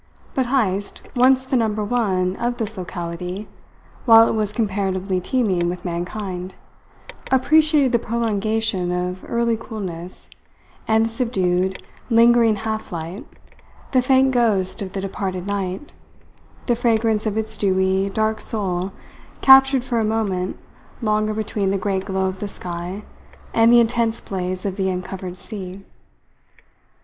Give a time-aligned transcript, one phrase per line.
[0.33, 3.47] But Heyst, once the Number One of this locality,
[4.05, 6.55] while it was comparatively teeming with mankind,
[7.31, 10.31] appreciated the prolongation of early coolness,
[10.87, 13.27] the subdued, lingering half light,
[13.91, 15.93] the faint ghost of the departed night,
[16.65, 18.93] the fragrance of its dewy, dark soul
[19.41, 20.57] captured for a moment
[21.03, 23.03] longer between the great glow of the sky
[23.53, 25.85] and the intense blaze of the uncovered sea.